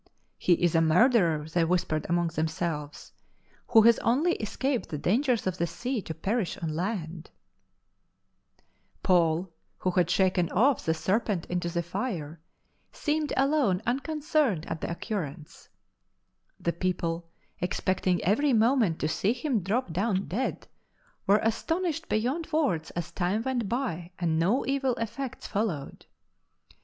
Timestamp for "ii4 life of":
7.53-8.63